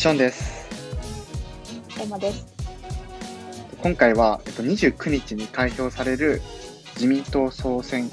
[0.00, 0.66] ションです。
[2.00, 2.46] エマです。
[3.82, 6.40] 今回は、えっと、29日に開票される
[6.94, 8.08] 自民党総選、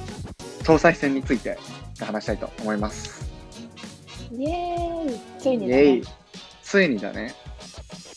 [0.66, 1.58] 総裁選について
[1.98, 3.26] 話したいと思います。
[4.34, 6.04] イエーイついイにだねエイ。
[6.62, 7.34] ついにだね。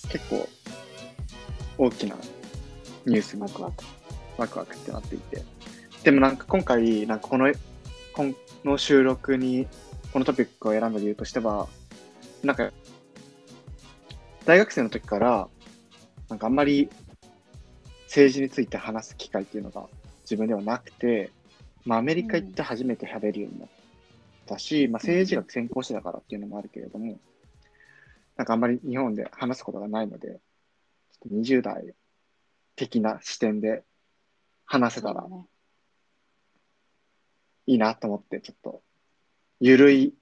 [0.08, 0.48] 結構
[1.78, 2.16] 大きな
[3.06, 3.84] ニュースにワクワク。
[4.36, 5.44] ワクワクってなっていて。
[6.02, 7.52] でもなんか今回、なんかこの、
[8.14, 8.24] こ
[8.64, 9.68] の収録に
[10.12, 11.68] このトピックを選んだ理由としては、
[12.42, 12.72] なんか、
[14.50, 15.48] 大学生の時から、
[16.28, 16.90] なんかあんまり
[18.06, 19.86] 政治について話す機会っていうのが
[20.22, 21.30] 自分ではなくて、
[21.84, 23.68] まあアメリカ行って初めて喋るようになっ
[24.46, 27.20] たし、まあ政治学専攻してたからっていうのもあるけれども、
[28.36, 30.40] なんかあんまり日本で話すことがないので、ちょっ
[31.28, 31.94] と20代
[32.74, 33.84] 的な視点で
[34.64, 35.28] 話せたら。
[37.66, 38.82] いいなと思って、ちょっと、
[39.60, 40.12] ゆるい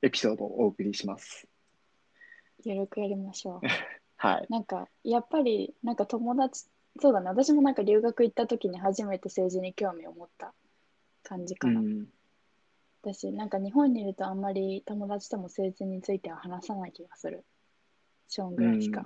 [0.00, 1.46] エピソードをお送りします。
[2.64, 3.60] ゆるくやりましょう。
[4.16, 4.46] はい。
[4.48, 6.66] なんか、やっぱり、なんか友達、
[6.98, 7.28] そうだね。
[7.28, 10.54] 私もなんか留学行った時に初めて政治に興味を持った
[11.22, 11.80] 感じかな。
[11.80, 12.08] うん。
[13.02, 17.44] 私、なんか日本にいるとあんまり友達とも政治については話さない気がする。
[18.28, 19.04] ショーンぐらいしか。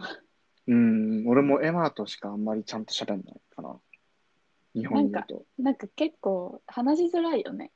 [0.67, 3.81] うん、俺もエマとしかあんまりちゃんと喋んないかな。
[4.75, 5.45] 日本にいると。
[5.59, 7.73] なんか結構話しづらいよね。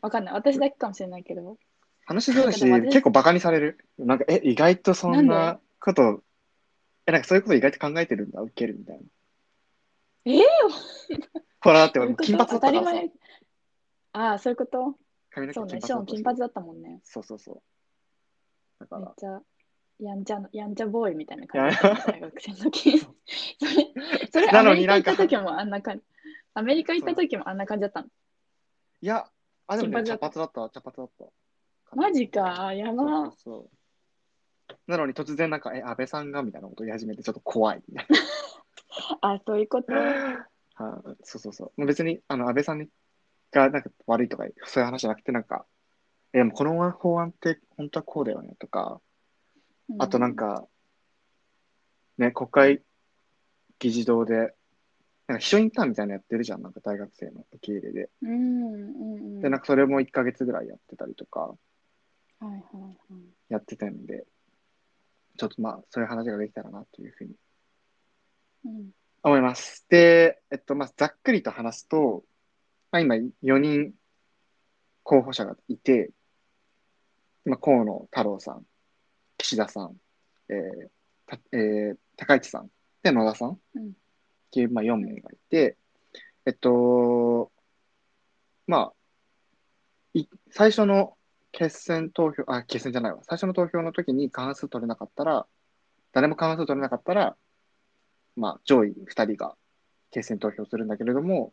[0.00, 0.34] わかんない。
[0.34, 1.58] 私だけかもしれないけど。
[2.06, 3.78] 話しづらいし、結構バカにされる。
[3.98, 6.22] なんか、え、意外とそんなこと、
[7.06, 9.02] え、なんかそういうこと意外と考えてるんだ、受けるみたいな。
[10.26, 10.44] ええ
[11.60, 13.12] ほら、だって俺金髪だったからさ当たり前。。
[14.12, 14.96] ああ、そういうこと？
[15.52, 15.80] そうね。
[15.80, 16.22] ショーン金。
[16.22, 17.00] 髪だったもんね。
[17.04, 17.62] そうそうそう。
[18.80, 19.42] だから、めっちゃ
[20.00, 22.98] やんちゃのやんちゃボーイみたいなや感じだった大学生の時。
[23.00, 23.10] それ、
[24.32, 26.04] それ なアメリカ行った時もあんな感じ。
[26.54, 28.08] アメリカ行った時もあんな感じだったの？
[29.00, 29.28] いや、
[29.66, 31.24] あ、でもね、茶髪だった、茶髪だった。
[31.94, 33.04] マジか、やば。
[33.04, 33.76] そうそう
[34.86, 37.82] なのに突然なんか、え、安倍さんがみたいなこと言い始めてちょっと怖い
[39.20, 39.92] あ、そういうこと？
[39.92, 40.48] な。
[40.76, 41.80] はいそうそうそう。
[41.80, 42.88] もう別に、あの、安倍さんに
[43.52, 45.66] がなんか悪いとか、そういう話じゃなくて、なんか、
[46.32, 49.00] え、でもこの法案って本当はこうだよねとか、
[49.98, 50.66] あとなんか、
[52.18, 52.82] ね、国会
[53.78, 54.54] 議事堂で、
[55.26, 58.10] なんか秘書インターンみたいなのやってるじゃん、なんか大学生の受け入れで。
[58.22, 59.40] うん、うん、うん。
[59.40, 61.54] で、なんかそれも1ヶ月ぐらいやってたりとか、
[62.40, 62.94] はいはいはい。
[63.48, 64.26] やってたんで、
[65.36, 67.34] ちょっとまあ、そういう話ができたらなというふうに
[68.66, 68.90] うん、
[69.22, 69.84] 思います。
[69.88, 72.24] で、えっと、まあ、ざっくりと話すと、
[72.90, 73.92] まあ、今4人
[75.02, 76.10] 候補者がいて、
[77.44, 78.64] まあ、河野太郎さん、
[79.36, 79.96] 岸田さん、
[80.48, 80.88] えー
[81.26, 82.70] たえー高市さん、
[83.02, 83.92] で、野田さんっうん
[84.50, 85.76] ていう、まあ、4名がいて、
[86.46, 87.50] えっと、
[88.66, 88.94] まあ、
[90.14, 91.16] い最初の
[91.54, 93.20] 決選投票、あ、決選じゃないわ。
[93.22, 95.46] 最初の投票の時に過半数取れなかったら、
[96.12, 97.36] 誰も過半数取れなかったら、
[98.36, 99.56] まあ、上位2人が
[100.10, 101.52] 決選投票するんだけれども、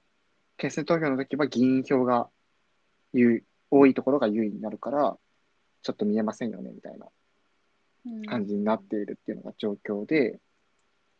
[0.57, 2.29] 決選投票の時は議員票が
[3.69, 5.17] 多いところが優位になるから、
[5.84, 7.07] ちょっと見えませんよね、みたいな
[8.07, 10.39] うん感じになっているっていうのが状況で、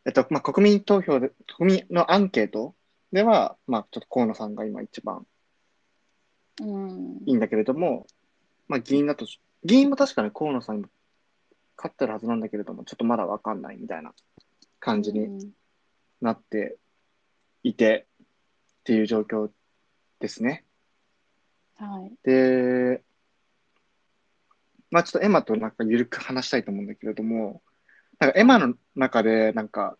[0.04, 2.74] えっと、まあ、国民投票で、国民のアンケート
[3.12, 5.24] では、まあ、ちょっと河野さんが今一番
[6.60, 7.18] うん。
[7.26, 8.06] いいんだけれども、
[8.72, 9.26] まあ、議員だと、
[9.64, 10.86] 議員も確かに河野さんに
[11.76, 14.14] 勝ってるはずなんだけれども、ちょっとまだわかんないみたいな
[14.80, 15.52] 感じにうん
[16.22, 16.78] なって
[17.62, 18.26] いてっ
[18.84, 19.50] ていう状況
[20.20, 20.64] ですね。
[21.74, 22.12] はい。
[22.24, 23.02] で、
[24.90, 27.60] まあちょっとエマとなんか緩く話したいと思うんだけれども、
[28.20, 29.98] なんかエマの中でなんか、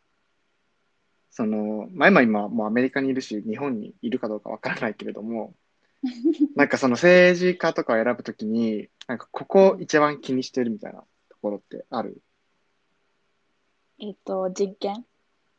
[1.31, 5.55] その、まあエマ今もうアメリカにいるし、日本にいるかどうかわからないけれども、
[6.57, 12.21] なんかその政治家とかを選ぶときに、なんかここ一番気にしてるみたいなところってある？
[14.01, 15.07] えっと、人権？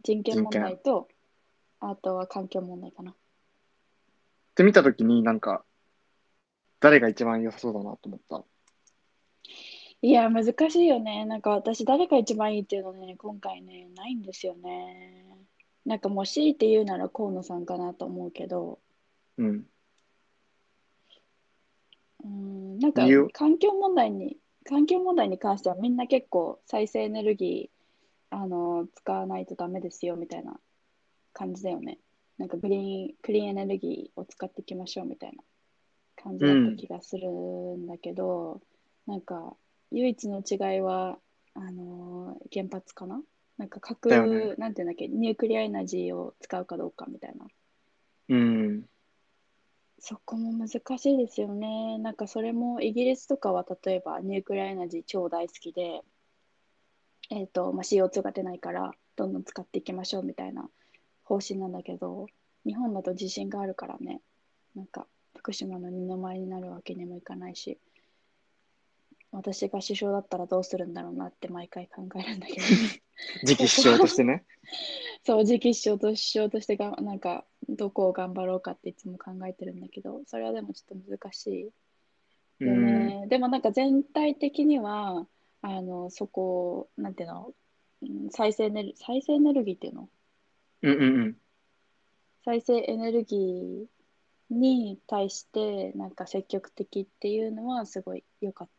[0.04, 1.07] 人権問題と、
[1.80, 3.12] あとは環境問題かな。
[3.12, 3.16] っ
[4.56, 5.63] て見たときになんか、
[6.81, 8.44] 誰が一番良さそうだなと思った？
[10.01, 11.25] いや、難しいよね。
[11.25, 15.38] なんか私、誰が一番いいっていうのね、今回ね、ないんですよね。
[15.86, 18.80] なんかもしいて言うなら河野さんかなと思うけど、
[19.38, 19.66] うん。
[22.24, 30.60] うん、なんか環境問題に、環境問題に関してはみんな結構再生エネルギー、あの、使わないとダメですよみたいな
[31.34, 32.00] 感じだよね。
[32.38, 35.44] なんかグリーン、クリーンエネルギーを使っていきましょうみたいな
[36.16, 38.62] 感じだった気がするんだけど、
[39.06, 39.56] なんか
[39.92, 41.20] 唯一の違いは、
[41.54, 43.22] あのー原発かな？
[43.58, 47.46] なんか核、ねなんていうんだっけ、ニュークリアエナジーを使うかどうかみたいな。
[48.30, 48.86] うん。
[50.06, 51.98] そこも難しいですよね。
[51.98, 56.02] なんかそれもイギリスとかは例えばニュークリアエナジー超大好きで、
[57.32, 60.70] えーとまあ、CO2 が出ないからどんどん使っていきましょうみたいな
[61.24, 62.28] 方針なんだけど
[62.66, 64.20] 日本だと地震があるからね
[64.76, 65.08] なんか
[65.38, 67.80] 福島の二の舞になるわけにもいかないし
[69.34, 72.62] 私が首相だったらどうするんだろうなって毎回考えるんだけど、
[73.46, 74.46] 次期首相としてね。
[75.26, 82.64] そう次期首相と首相としてがなんかどこを頑張ろうかっていつも考えてるんだけどそれはでもちょっと難しい。
[82.64, 85.28] よね、でもなんか全体的には
[85.62, 87.54] あのそこなんていうの
[88.04, 90.10] うん再生エネル再生エネルギーっていうの？
[90.84, 91.38] うんうんうん。
[92.46, 93.86] 再生エネルギー
[94.54, 98.74] に対してなんか積極的っていうのはすごい良かった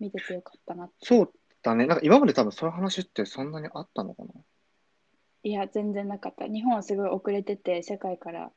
[0.00, 1.86] 見てて良かったなそうだね。
[1.86, 4.32] なんか今まで多分そういう話ってそんなにあったのかな？
[5.44, 6.46] いや全然なかった。
[6.46, 8.50] 日本はすごい遅れてて世界から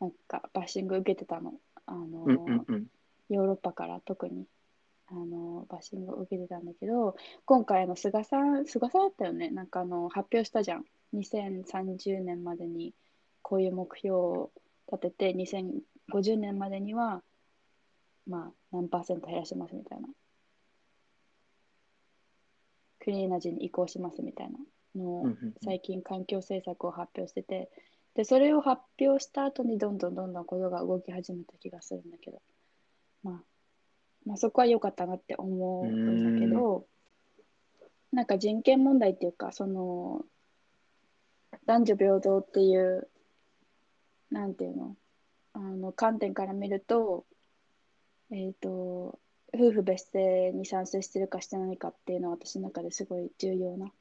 [0.00, 1.54] なんかバッシング受けてたの。
[1.86, 2.86] あの、うんうんうん。
[3.28, 4.46] ヨーロッパから特に。
[5.08, 9.50] あのバッシングを受けてたんだけど今回あの菅さん菅さんだったよね？
[9.50, 10.84] なんかあの発表したじゃん。
[11.14, 12.94] 2030年までに
[13.42, 14.50] こういう目標を
[14.90, 15.34] 立てて
[16.14, 17.22] 2050年までには
[18.26, 20.08] まあ何パーセント減らしますみたいな
[23.02, 24.58] クリーンエナジーに移行しますみたいな
[24.94, 25.26] のを
[25.64, 27.68] 最近環境政策を発表してて
[28.14, 32.40] でそれを発表した後にどんどんどんどんことが動き始めた気がするんだけど、
[33.24, 33.34] まあ、
[34.24, 36.86] まあそこは良かったなって思うんだけど
[38.12, 40.22] なんか人権問題っていうかその
[41.66, 43.08] 男女平等っていう
[44.30, 44.96] なんていうの？
[45.54, 47.24] あの観点から見ると
[48.30, 49.18] えっ、と
[49.54, 53.92] 夫婦別姓に賛成してるかしてないかっていうのは私の中ですごい重要な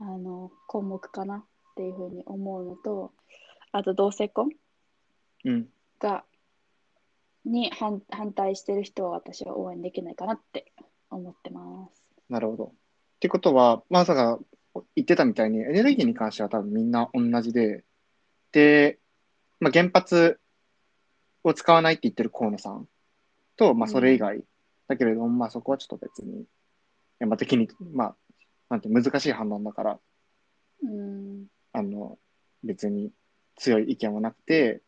[0.00, 1.44] あの項目かなっ
[1.76, 3.12] ていうふうに思うのと
[3.72, 4.50] あと同性婚
[5.44, 5.68] うん。
[5.98, 6.24] が
[7.44, 10.72] に反反対してる人は私は応援できないかなって
[11.10, 12.02] 思ってます。
[12.28, 12.64] なるほど。
[12.64, 12.68] っ
[13.20, 14.38] てことは、まさか
[14.96, 17.84] 言ってたみたいに、エネルギーに関しては多分みんな同じで、
[18.52, 18.98] で、
[19.60, 20.40] まあ、原発
[21.44, 22.88] を使わないって言ってる河野さん
[23.56, 24.44] と、まあ、それ以外、
[24.92, 26.44] だけれども、まあ、そこはちょっと別に、
[27.20, 28.16] 現場的に、まあ、
[28.68, 30.00] なんて難しい判断だから、
[30.82, 31.46] うん。
[31.72, 32.18] あの、
[32.62, 33.12] 別に
[33.56, 34.82] 強い意見はなくて、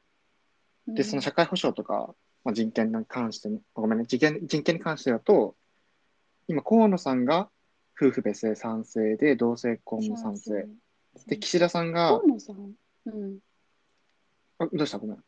[0.87, 2.15] で、その社会保障とか、
[2.45, 5.57] まあ、人権に関しても、ごめんね、人権人権に関してだと、
[6.47, 7.49] 今、河野さんが
[7.99, 10.69] 夫婦別姓賛成で、同性婚も賛成。
[11.27, 12.75] で、岸田さんが、河野さん、
[13.07, 13.39] うん、
[14.59, 14.99] あどうした？
[14.99, 15.25] ごめん。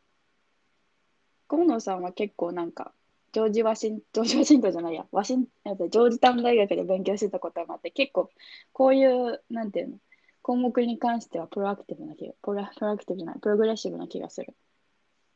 [1.47, 2.93] 河野さんは結構なんか
[3.37, 8.31] ジョージ・ワシンジョージ・ワシントンじゃないやワシジョージタウン大学で勉強してたことがあって結構
[8.73, 9.97] こういうなんていうの
[10.41, 14.55] 項目に関してはプロアクティブな気がプロプロアクティブないプログレッシブな気がする。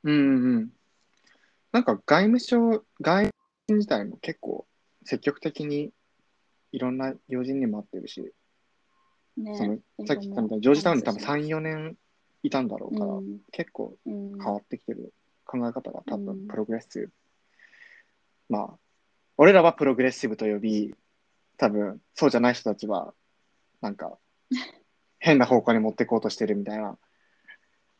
[0.03, 0.69] うんうんうん。
[1.71, 3.29] なんか外務省、外
[3.67, 4.65] 人自体も結構
[5.03, 5.91] 積極的に
[6.71, 8.33] いろんな要人にも会ってるし、
[9.37, 9.77] ねその
[10.07, 11.97] さっき言ったみたいに、ジョージタウンに多分3、4年
[12.41, 15.13] いたんだろうから、うん結構うん変わってきてる
[15.45, 17.11] 考え方が多うん分プログレッシブ。
[18.51, 18.79] まあ、
[19.37, 20.93] 俺らはプログレッシブと呼び、
[21.57, 23.13] 多分そうじゃない人たちは、
[23.79, 24.17] なんか、
[25.19, 26.97] 変な方向に持っていこうとしてるみたいな。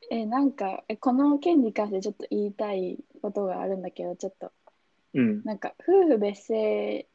[0.10, 4.52] えなんかえこの件に関してちょっと言いたいことがあるんだけどちょっと
[5.14, 5.42] うん。
[5.46, 7.08] なんか夫婦別姓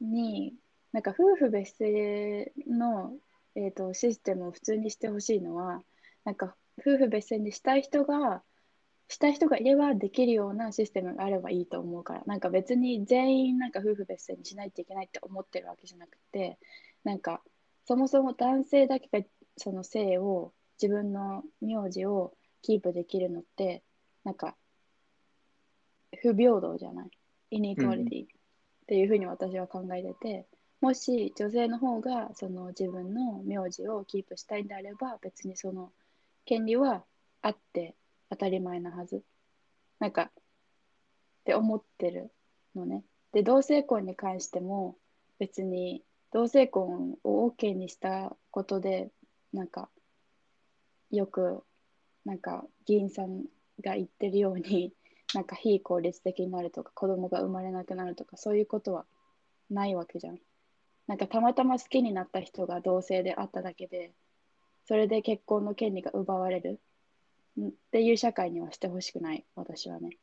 [0.00, 0.54] に
[0.92, 3.12] なんか夫婦別姓の、
[3.56, 5.82] えー、とシステムを普通にしてほしいのは
[6.24, 8.42] なんか夫婦別姓にしたい人が
[9.08, 12.22] した人がいればできるようなシステムがあればいいと思うから。
[12.26, 16.58] なんか別に全員なんか夫婦別姓にしないといけないって思ってるわけじゃなくて
[17.04, 17.42] なんか
[17.86, 19.24] そもそも男性だけが
[19.56, 23.82] その姓を自分の名字をキープできるのって
[24.24, 24.56] なんか
[26.20, 27.10] 不平等じゃない？
[27.50, 28.24] イニクアリティ。
[28.24, 28.26] っ
[28.88, 30.46] ていうふうに私は考えてて、
[30.80, 35.92] もし女性の方がその自分の名字をキープしたいんであれば別にその
[36.46, 37.04] 権利は
[37.42, 37.94] あって
[38.30, 39.22] 当たり前なはず。
[39.98, 40.30] なんかっ
[41.44, 42.30] て思ってる
[42.74, 43.04] のね。
[43.32, 44.96] で同性婚に関しても
[45.38, 49.10] 別に同性婚を OK にしたことで
[49.52, 49.88] なんか
[51.10, 51.62] よく
[52.24, 53.44] なんか議員さん
[53.80, 54.92] が言ってるように
[55.34, 59.06] なんか非効率的になるとか子供が生まれなくなるとかそういうことは
[59.70, 60.40] ないわけじゃん。
[61.06, 64.12] なんかたまたま好きになった人が同性であっただけで
[64.84, 66.80] それで結婚の権利が奪われる。
[67.66, 70.18] っていう社会にはしてほしくない私はね。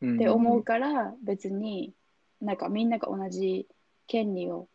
[0.00, 1.94] うんって思うから別に
[2.40, 3.66] なんかみんなが同じ
[4.06, 4.68] 権利を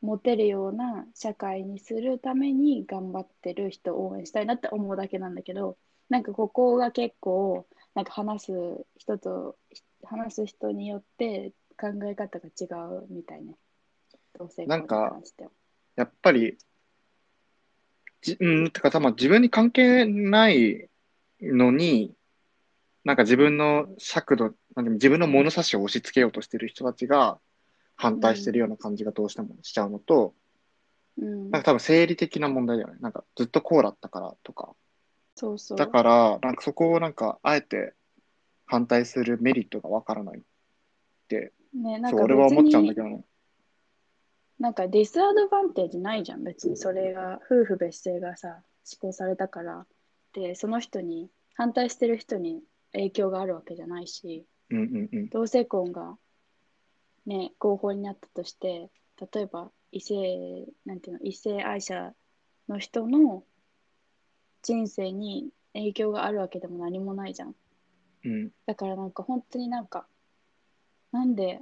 [0.00, 5.76] 持てるような社会にするために頑張ってる人を応援したいなって思うだけなんだけど
[6.08, 8.52] なんかここが結構なんか話す
[8.96, 9.56] 人と
[10.04, 13.54] 話す人によって考え方が違うみたいね。
[14.38, 15.50] 同性婚になんか関しては。
[15.96, 16.58] やっぱり、
[18.20, 20.88] じうん、てか、たま自分に関係ない
[21.52, 22.14] のに、
[23.04, 27.38] なんか自分の尺度、なんでも自分の物差しを押し付けようとしてる人たちが
[27.96, 30.34] 反対してるような感じがどうしてもしちゃうのと、
[31.18, 32.96] うんなんか多分生理的な問題だよね。
[33.00, 34.74] なんかずっとこうだったからとか。
[35.34, 35.78] そうそう。
[35.78, 37.94] だから、なんかそこをなんかあえて
[38.66, 40.42] 反対するメリットがわからないっ
[41.28, 43.24] て、ね、なんそう、か俺は思っちゃうんだけどね。
[44.58, 49.86] なんかディスアドバンテージないじゃん、別にそれが、夫婦別姓がさ、施行されたから、
[50.32, 55.28] で、その人に、反対してる人に影響があるわけじゃないし、うんうんうん。
[55.30, 56.16] 同性婚が
[57.26, 58.90] ね、合法になったとして、
[59.32, 62.12] 例えば異性、なんていうの、異性愛者
[62.68, 63.42] の人の
[64.62, 67.54] 人生に影響があるわけでも何もないじゃん。
[68.24, 68.50] うん。
[68.66, 70.06] だからなんか本当になんか、
[71.12, 71.60] なんで、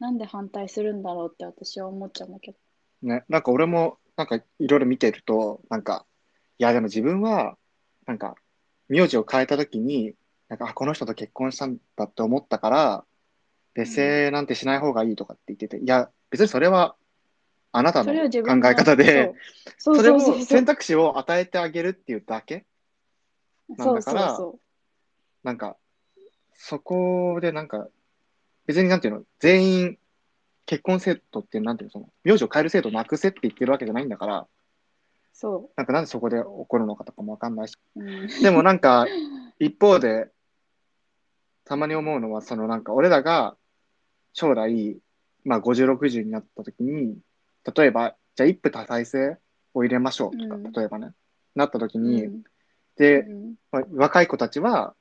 [0.00, 2.58] なんで反対するんだろうって私は思っちゃうんだけど。
[3.02, 6.06] ね、なんか俺も、なんかいろいろ見てると、なんか、
[6.58, 7.56] いやでも自分は、
[8.10, 8.34] なんか、
[8.88, 10.14] 名字を変えたときに、
[10.48, 13.04] なんか、あ、この人と結婚したんだって思ったから、
[13.72, 16.96] 別姓なんてしない方がいいとかって言ってて、いや、別にそれは、
[17.70, 19.32] あなたの考え方で、
[19.78, 22.66] それを選択肢を与えてあげるっていうだけ
[23.76, 24.58] なんだからそ
[25.44, 25.76] なんか、
[26.54, 27.86] そこでなんか、
[28.66, 29.98] 別になんていうの、全員
[30.66, 34.48] 結婚制度ってなんていうの、その、名字を変える制度なくせって言ってるわけじゃないんだから、
[35.48, 35.52] う。
[35.52, 37.76] そなんかなんでそこで起こるのかとかもわかんないし。
[37.96, 38.04] う。
[38.04, 39.06] うん、でもなんか、
[39.58, 40.30] 一方で、
[41.64, 43.56] たまに思うのは、そのなんか俺らが
[44.32, 44.98] 将来、
[45.44, 47.18] まあ50、60になった時に、
[47.74, 49.38] 例えば、じゃあ一夫多妻制
[49.74, 51.12] を入れましょうとか、うん例えばね、
[51.54, 52.42] なった時うに、ん
[52.96, 54.94] で、うんまあ、若い子たちは、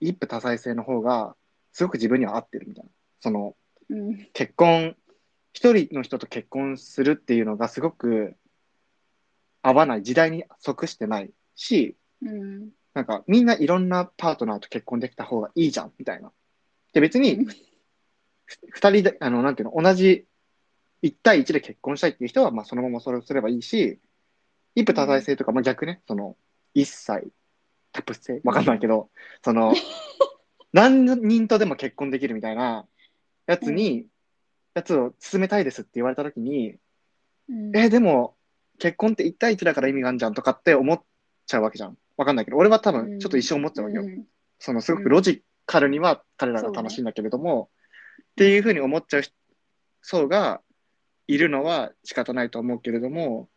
[0.00, 1.36] 一夫多妻制の方が、
[1.72, 2.90] すごく自分には合ってるみたいな。
[3.20, 3.56] その、
[3.88, 4.96] うん結婚、
[5.52, 8.36] 一人の人と結婚するっていうのがすごく
[9.62, 16.30] 合わない、時代に即してないし、うんなんかみんないろんなパートナーと結婚できた方がいいじゃん、みたいな。
[16.92, 17.46] で、別に、
[18.44, 20.26] ふ二人で、あの、なんていうの、同じ
[21.00, 23.98] 一対一で結婚したいっていう人は、まあそのままそれをすればいいし、
[24.74, 26.36] 一夫多妻制とか、まあ逆ね、その、
[26.74, 27.32] 一切、
[27.92, 29.10] タプ制わかんないけど、
[29.44, 29.74] その、
[30.72, 32.86] 何人とでも結婚できるみたいな
[33.46, 34.06] やつに、
[34.74, 36.76] やつを進めたいですって言われたときに、
[37.48, 37.76] うん。
[37.76, 38.36] え、でも、
[38.82, 41.00] 結婚って一対一だから意味があるじゃんとかって思っ
[41.46, 41.96] ちゃうわけじゃん。
[42.16, 44.02] わかんないけど、俺は多分ちょっと一生思っちゃうわけよ。
[44.02, 44.24] うん
[44.58, 47.68] そのすごくロジカルには彼らが楽しいんだけれども、
[48.20, 49.22] っていうふうに思っちゃう
[50.02, 50.60] 層が
[51.26, 53.48] いるのは仕方ないと思うけれども、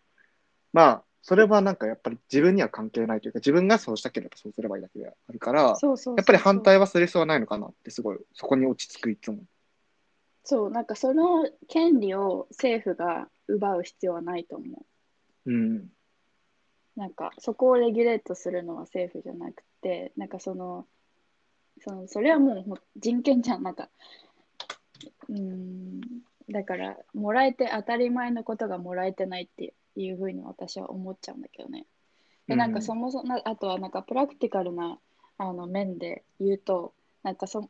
[0.74, 9.44] まあ、それはなんかやっぱり自分には関係ないというか、自分がそうしたければそうすればいいだけであるから、そうそうそうやっぱり反対はする必要はないのかなってすごい、そこに落ち着くいつも。
[10.44, 14.86] そう、なんかその権利を政府が奪う必要はないと思う。
[15.46, 15.90] うん。
[16.96, 20.88] なんかそこをレギュレートするのは政府じゃなくて、なんかその、
[21.82, 23.90] そのそれはもう人権じゃん、なんか。
[25.30, 26.02] うーん、
[26.50, 31.86] だから、もらえて当たり前のことがもらえてないっていうふうに私は思っちゃうんだけどね。
[32.48, 35.00] で、なんかそもそも、なあとはなんかプラクティカルな
[35.38, 37.70] あの面で言うと、なんかそ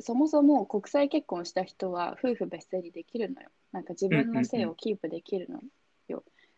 [0.00, 3.48] そもそも国際結婚した人は夫婦別姓にできるのよ。
[3.72, 5.62] なんか自分の姓をキープできるのよ。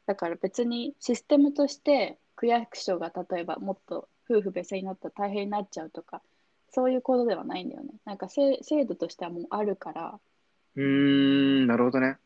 [0.08, 6.22] だから別にシステムとして区役所が例えばもっと夫婦別姓になったら大変になっちゃうとか、
[6.70, 7.90] そういうことではないんだよね。
[8.06, 10.18] なんかせ制度としてはもうあるから、
[10.76, 12.16] うーん、なるほどね。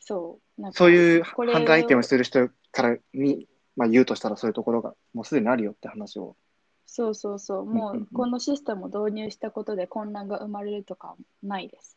[0.00, 0.60] そう。
[0.60, 6.36] なんかそういうこれ反対意見をしてる人からに、まあ、言うとしたらそういうところがもうすでにあるよって話を。
[6.84, 7.64] そうそうそう。
[7.64, 11.96] もうんうんううんこのシステムを導入したことで混乱が生まれるとかはないです。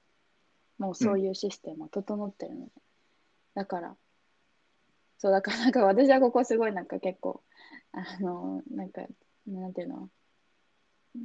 [0.77, 2.71] もうそういうシステムは整ってるので。
[3.55, 3.95] だから、
[5.25, 7.41] そうだからなんか私はここすごいなんか結構、
[7.93, 9.01] あの、なんか、
[9.47, 10.09] なんていうの、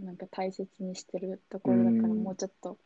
[0.02, 2.22] なんか大切にしてるところだからうん。
[2.22, 2.78] もうちょっと、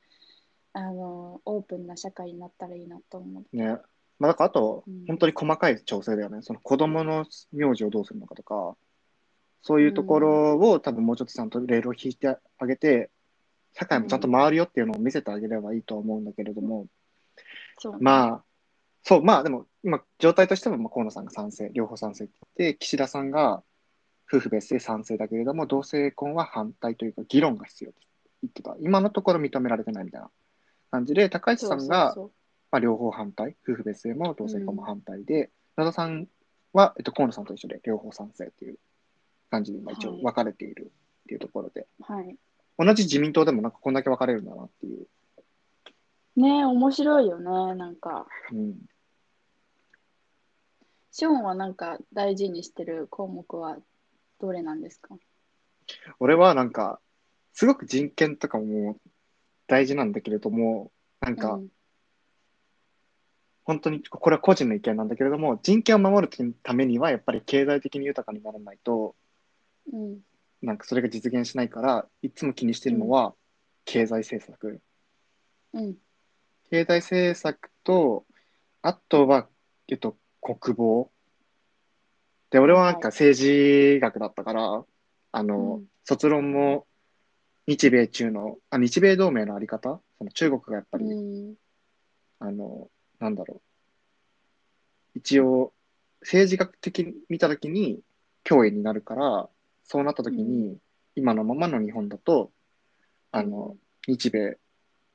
[0.72, 3.56] あの、オープンな社会になったらいいなと思う。
[3.56, 3.76] ね。
[4.18, 6.42] まあ、だからあとうん、本当に細かい調整だよね。
[6.42, 8.76] その子供の名字をどうするのかとか、
[9.62, 12.26] そういうところを多分もうちょっとちゃんとレールを引いて
[12.58, 13.12] あげて、
[13.72, 16.88] 社会もちゃんと回るよっていうのを見せてあげればいいと思うんだけれども、
[17.78, 18.44] そうね、まあ、
[19.04, 23.62] そう、まあでも、今、状態としては、まあ、河野さんが賛成、両方賛成って言って、岸田さんが
[24.26, 28.00] 夫婦別姓賛成だけれども、同性婚は反対というか、議論が必要って
[28.42, 28.76] 言ってた。
[28.80, 30.30] 今のところ認められてないみたいな
[30.90, 32.14] 感じで、高市さんが、
[32.70, 36.28] まあ、両方反対、夫婦別姓も同性婚も反対で、野田さん
[36.72, 38.78] は、えっと、河野さんと一緒で両方賛成っていう
[39.50, 40.92] 感じで、今一応はい分かれている
[41.24, 42.36] っていうところで、はい。
[42.78, 45.06] 同じ自民党でもなんかこんだけ分かれるんだなっていう
[46.36, 47.74] ねえ、面白いよね。
[47.76, 48.74] なんか、うん。
[51.16, 53.78] ショーンはなんか大事にしてる項目は
[54.40, 55.14] どれなんですか？
[56.18, 56.98] 俺はなんか、
[57.52, 58.98] すごく人権とかも
[59.68, 60.90] 大事なんだけれども、
[61.20, 61.68] なんか、うん
[63.66, 69.14] 本当に、これは個人の意見なんだけれども、人権を守るためには、やっぱり経済的に豊かにならないと、
[69.90, 70.18] うん。
[70.60, 73.34] なんかそれが実現しないから、いつも気にしてるのは、
[73.86, 74.82] 経済政策。
[75.72, 75.94] うん。
[76.68, 78.26] 経済政策と、
[78.82, 79.48] あとは、
[79.88, 81.10] えっと、国防。
[82.50, 84.84] で、俺はなんか政治学だったから、
[85.32, 86.86] あの、うん卒論も
[87.66, 90.02] 日米中の、あ、日米同盟のあり方？
[90.18, 91.54] その中国がやっぱり、うん。
[92.40, 93.62] あの、なんだろ
[95.14, 95.18] う。
[95.18, 95.72] 一応、
[96.20, 98.00] 政治学的に見たときに
[98.44, 99.48] 脅威になるから、
[99.84, 100.76] そうなったときに、
[101.16, 102.52] 今のままの日本だと、
[103.32, 104.58] あの、日米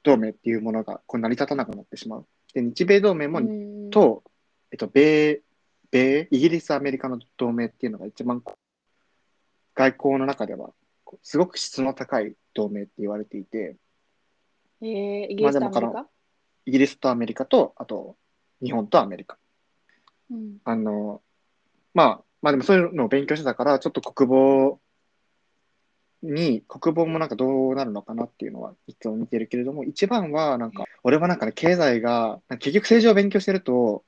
[0.02, 2.26] 同盟っていうものがこう成り立たなくなってしまう。
[2.56, 4.24] で、日米同盟も、うん、と、
[4.72, 5.42] えっと、米、
[5.92, 8.44] 米、イギリス、アメリカの同盟っていうのが一番
[9.76, 10.72] 外交の中では
[11.24, 13.78] すごく質の高い同盟って言われていて、
[14.82, 16.08] えー、イギリスとアメリカ、
[16.66, 18.16] イギリスとアメリカと、あと
[18.62, 19.38] 日本とアメリカ。
[20.32, 21.22] うんあの、
[21.94, 24.80] まあ、まあでもそういうのを勉強してたから、ちょっと国防
[26.22, 34.04] に、国防もなんかどうなるのかなっていうのはいつも見てるけれども、一番はなんか、俺はなんかね、経済が、結局政治を勉強してると、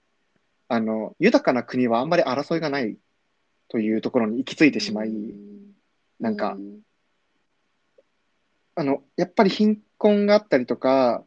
[0.71, 2.97] あの、豊かな国はあんまり争いがない
[3.67, 5.75] というところに行き着いてしまい、うん
[6.17, 6.79] なんかう、ん
[8.75, 11.25] あの、やっぱり貧困があったりとか、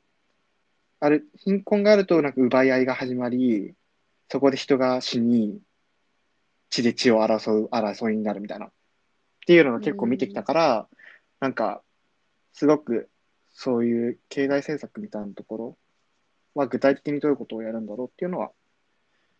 [0.98, 3.74] ある、貧困があるとなんか奪い合いが始まり、
[4.30, 5.60] そこで人が死に、
[6.70, 8.68] 血で血を争う争いになるみたいな。
[8.68, 8.70] っ
[9.46, 10.88] ていうのを結構見てきたから、
[11.40, 11.82] なんか、
[12.54, 13.10] すごく
[13.52, 15.78] そういう経済政策みたいなところ
[16.54, 18.52] は具体的にどういうことをやるんだろうっていうのは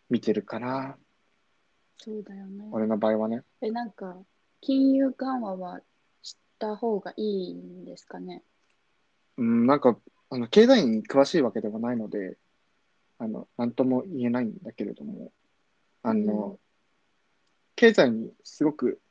[0.09, 0.97] 見てるかな。
[1.97, 2.67] そうだよね。
[2.71, 3.43] 俺の場合はね。
[3.61, 4.17] え、なんか、
[4.61, 5.81] 金融緩和は
[6.21, 8.43] した方がいいんですかね？
[9.37, 9.97] うん、なんか、
[10.29, 12.37] あの、経済に詳しいわけではないので、
[13.17, 15.31] あの、なんとも言えないんだけれども、
[16.03, 16.57] あの、うん
[17.77, 19.01] 経済にすごく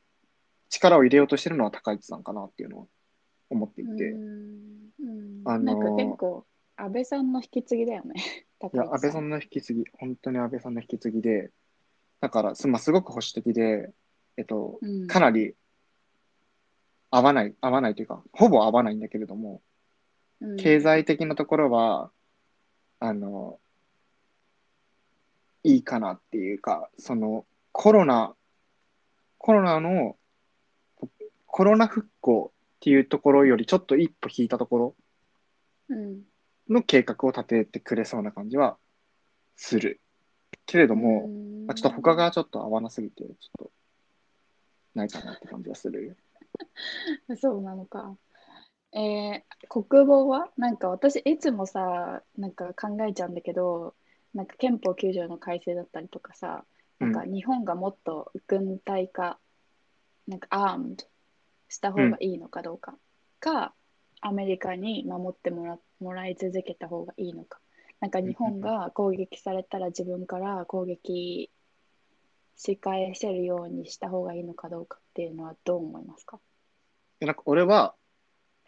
[0.70, 2.86] 力を入れようとしてるのは高市さんかなっていうのは
[3.50, 8.14] 思っていて、うんうんあのーなんか結構、安倍さんの引き継ぎだよね。
[8.62, 11.50] いや、安倍さんの引き継ぎ、本当に安倍さんの引き継ぎで、
[12.20, 13.92] だから、す,、まあ、すごく保守的で、
[14.36, 15.06] えっと、うん。
[15.06, 15.54] かなり
[17.10, 19.60] 合わない、合わないというか、ほぼ合わないんだけれども、
[20.40, 20.56] うん。
[20.56, 22.10] 経済的なところは、
[23.00, 23.58] あの、
[25.62, 28.34] いいかなっていうか、その、コロナ、
[29.38, 30.16] コロナの、
[31.46, 34.94] コロナ復興っていうところよりちょっと一歩引いたところ
[35.88, 36.22] うん
[36.68, 38.78] の計画を立ててくれそうな感じは
[39.56, 40.00] する。
[40.66, 43.70] けれども、うんまあ、ちょっと他がちょっと合わなすぎて、ちょっと、
[44.94, 46.16] ないかなって感じがする。
[47.36, 48.16] そうなのか。
[48.92, 53.94] えー国防はなんか私いつもさ、なんか考えちゃうんだけど、
[54.34, 56.64] なんか憲法9条の改正だったりとかさ、
[57.00, 59.38] なんか日本がもっと軍隊化、
[60.28, 61.04] なんかアームド
[61.68, 62.96] した方がいいのかどうか、
[63.40, 63.74] か、
[64.20, 67.58] アメリカに守ってもらもらい続けた方がいいのか。
[68.00, 71.50] なんか日本が攻撃されたら自分から攻撃
[72.56, 76.38] し返せるようにした方がいいのかどうかっていうのはどう思いますか？
[77.20, 77.94] でなんか俺は、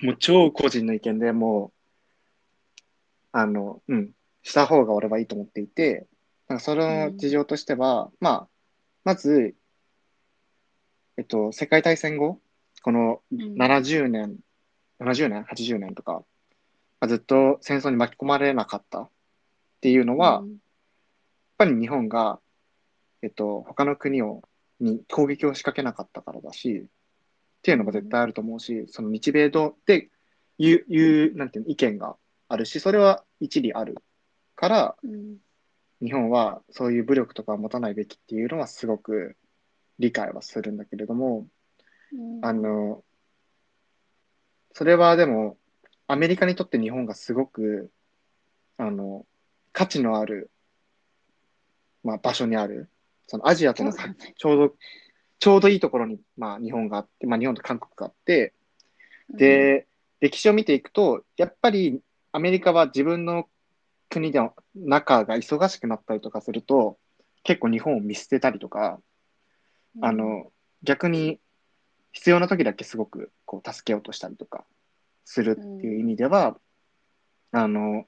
[0.01, 1.73] もう超個人の意見でもう、
[3.33, 4.11] あの、うん、
[4.43, 6.07] した方が俺はいいと思っていて、
[6.49, 8.49] なんかその事情としては、まあ、
[9.05, 9.55] まず、
[11.19, 12.41] えっと、世界大戦後、
[12.83, 14.37] このうん70年、
[15.01, 16.23] 70年 ?80 年とか、まあ
[17.07, 19.03] ずっと戦争に巻き込まれなかった？
[19.03, 19.11] っ
[19.81, 20.59] ていうのは、やっうん
[21.59, 22.39] ぱり日本が、
[23.23, 24.43] えっと、他の国を、
[24.79, 26.83] に攻撃を仕掛けなかったからだし、っ
[27.63, 30.11] ていうのが絶対あると思うし、その日米同って
[30.59, 32.17] いう、いう、なんていうの、意見が
[32.49, 33.97] あるし、それは一理ある
[34.55, 35.39] から、うん。
[36.03, 39.35] 日本はそういう武力とかは持たないべきっていうのはすごく
[39.99, 41.47] 理解はするんだけれども、
[42.13, 42.45] うん。
[42.45, 43.03] あの、
[44.75, 45.57] それはでも、
[46.09, 47.91] アメリカにとって日本がすごく、
[48.79, 49.27] あの、
[49.73, 50.51] 価値のある、
[52.05, 52.89] まあ、場所にある、
[53.27, 54.75] そのアジアとのちょうど、
[55.39, 58.55] ちょうどいいところに、まあ、日本があって、まあ、日本と韓国があって、
[59.31, 59.87] で、
[60.21, 62.01] 歴史を見ていくと、やっぱり
[62.33, 63.49] アメリカは自分の
[64.09, 66.99] 国での中が忙しくなったりとかすると、
[67.43, 69.01] 結構日本を見捨てたりとか、
[69.97, 70.05] うん。
[70.05, 71.41] あ、の、逆に
[72.13, 74.65] 必要な時だけすごくこう助けようとしたりとか
[75.27, 76.57] するっていう意味では、
[77.53, 78.07] あの、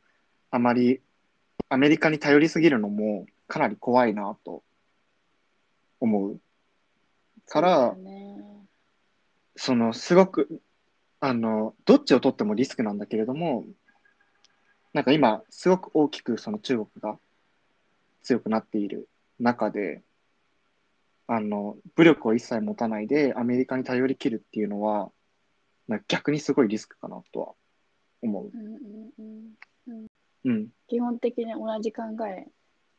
[0.51, 1.03] あまり
[1.69, 4.63] アメリカに頼りすぎるのもかなり怖いなと
[6.01, 6.41] 思う。
[7.49, 8.45] からね
[9.57, 10.61] そのすごく
[11.21, 13.65] あのどっちを取ってもリスクなんだけれども
[14.93, 17.19] なんか今すごく大きくその中国が
[18.23, 19.09] 強くなっている
[19.41, 20.03] 中で
[21.27, 25.11] あの武力を一切持たないでアメリカに頼りきるっていうのは
[25.89, 27.55] なんか逆にすごいリスクかなとは
[28.23, 28.51] 思う。
[28.55, 29.55] うんうん
[29.89, 30.07] うん
[30.45, 30.69] うん。
[30.87, 32.47] 基本的に同じ考え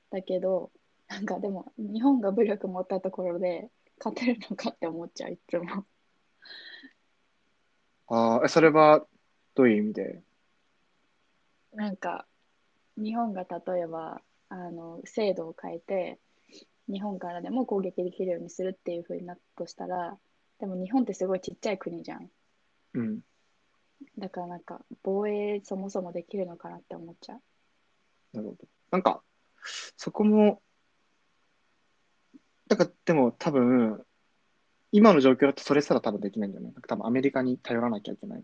[0.09, 0.71] だけど
[1.07, 5.85] なんかでも日本が武力持ったところで勝てるのかって思っちゃういつも。
[8.11, 9.05] ああ、それは
[9.53, 10.23] どういう意味で？
[11.73, 12.25] なんか
[12.97, 16.19] 日本が例えばあの制度を変えて
[16.87, 20.17] 日本からでも攻撃できるようにするっていう風になったとしたら
[20.59, 22.31] でも日本ってすごいちっちゃい国じゃん
[22.93, 23.19] うん。
[24.17, 27.41] だからなんか防衛そもそもできるのかなって思っちゃう
[28.33, 28.67] なるほど。
[28.91, 29.21] なんか、
[29.97, 30.61] そこも、
[32.67, 34.03] なんかでも多分、
[34.91, 36.73] 今の状況だとそれすら多分できないんだよね。
[36.87, 38.43] 多分アメリカに頼らなきゃいけない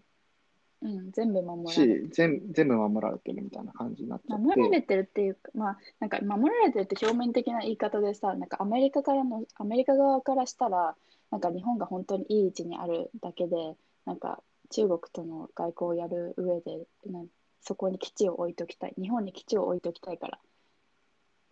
[0.82, 4.44] うん全部守られるし、全全部守られてるみたいな感じになっちゃって。
[4.44, 10.96] 守られてるっていうか、まあ、なんか守られてるって表面的な言い方でさ、なんかアメリカからの、アメリカ側からしたら、
[11.32, 14.41] なんか日本が本当にいい位置にあるだけで、なんか
[14.72, 17.28] 中国との外交をやる上で、なん
[17.62, 20.39] そこに基地を置いときたい、日本に基地を置いときたいから、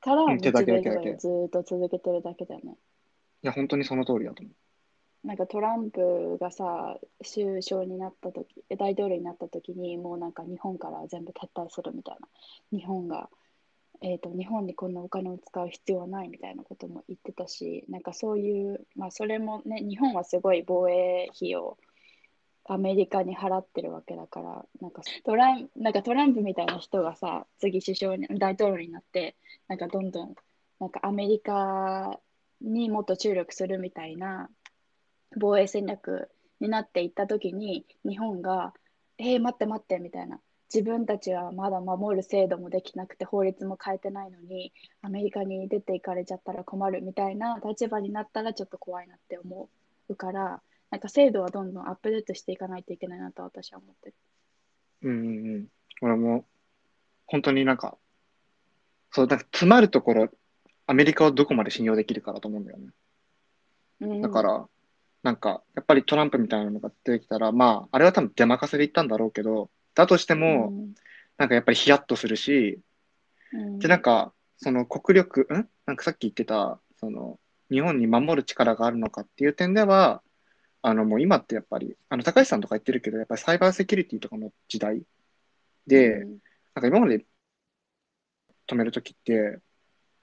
[0.02, 0.82] から日米
[1.18, 2.78] ずーっと続けてるだけだよね。
[3.42, 4.52] いや、本当にその通りだと思
[5.24, 12.28] なんかトランプがさ、首相になったとき、大統領になったときに、もうなんか日本から全部撤退するみたいな。
[12.78, 13.30] 日本が、
[14.02, 21.78] えーと、日本にこんなお金を使う必要はないみたいなことも言ってたし、なんかそういう、まあそれもね、日本はすごい防衛費を
[22.66, 29.36] アメリカに払ってるわけだから、なんかトランなんかトランプみたいな人がさ、次首相に、大統領になって、
[29.68, 30.36] なんかどんどん、
[30.80, 32.20] なんかアメリカ
[32.62, 34.50] にもっと注力するみたいな
[35.38, 36.30] 防衛戦略
[36.62, 38.74] になっていったときに、日本が、
[39.18, 40.40] えー、待って待ってみたいな。
[40.74, 44.74] 自分たちはまだ守る制度もできなくて法律も変えてないのに
[45.04, 49.70] アメリカに出ていかれちゃったら困るみたいな立場になったらちょっと怖いなって思
[50.10, 50.64] うから
[50.94, 54.16] なんか制度はどんどんアップデートしていかないといけないなと私は思ってる。
[55.02, 55.10] う。
[55.10, 55.68] うんうんうん。
[56.02, 56.46] 俺も、
[57.26, 57.98] 本当になんか、
[59.10, 60.30] そう、なんか詰まるところ、
[60.86, 62.90] アメリカをどこまで信用できるかだと思うんだよね。
[64.02, 64.70] うん、だから、
[65.24, 70.94] なんか、やっぱりトランプみたいなのが出てきたら、まあ、あれは多分出任せで言ったんだろうけど、だとしても、うん
[71.38, 72.80] なんかやっぱりヒヤッとするし、
[73.52, 75.68] うん、で、なんか、その国力、ん？
[75.88, 77.40] なんかさっき言ってた、その、
[77.72, 80.22] 日本に守る力があるのかっていう点では、
[80.86, 85.02] あの、もう今ってやっぱり、あの、高橋さんとか言ってるけど、やっぱりサイバーセキュリティとかの時代
[85.88, 86.38] で、うん
[86.76, 87.24] なんか今まで
[88.68, 89.60] 止めるときって、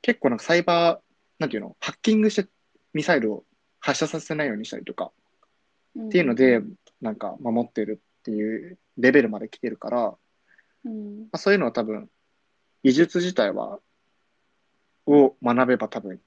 [0.02, 1.00] 結構なんかサイバー、
[1.38, 2.48] なんていうの、ハッキングして
[2.92, 3.44] ミサイルを
[3.78, 5.12] 発射させないようにしたりとか、
[5.98, 6.60] っていうので、
[7.00, 10.16] なんか守ってるっていうレベルまで来てるから、ま
[10.86, 12.10] うんあ、そういうのは多分、
[12.82, 13.78] 技術自体は、
[15.06, 16.20] を学べば多分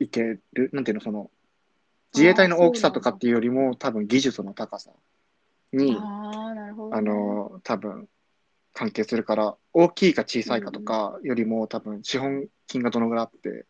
[0.00, 0.70] いける。
[0.72, 1.30] なんていうの、その、
[2.14, 4.90] 自衛隊の大きさとかっていうよりも、多分技術の高さ
[5.72, 8.08] に、ああ、なるほど、あ、の、多分
[8.74, 13.66] 関係するから、大きいか小さいかとかよりも、多分資本金がどのぐらいあって、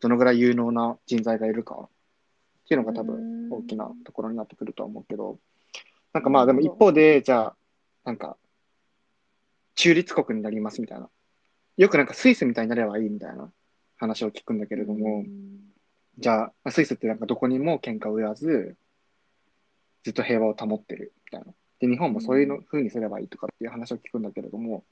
[0.00, 1.88] どのぐらい有能な人材がいるかっ
[2.68, 5.38] ていうのが多分大きなところになってくるとは思うけど、
[6.12, 7.56] なんかまあでも一方で、じゃあ、
[8.04, 8.36] なんか、
[9.74, 11.08] 中立国になりますみたいな。
[11.76, 13.50] よくなんかスイスみたいになればいいみたいな
[13.96, 15.24] 話を聞くんだけれども、
[16.18, 18.76] じゃあ、スイスってなんかどこにも喧嘩を売らず、
[20.02, 21.52] ずっと平和を保ってるみたいな。
[21.80, 24.84] で、日本もそういうの風にすればいいとかっていう話を聞くんだけれども、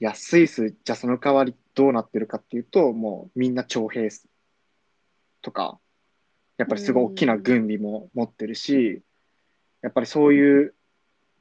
[0.00, 4.08] いや、スイス、じゃあその代わりどうなってるかっていうと、もうみんな徴兵
[5.42, 5.78] とか、
[6.56, 9.02] やっぱりすごい大きな軍備も持ってるし、
[9.82, 10.74] やっぱりそういう、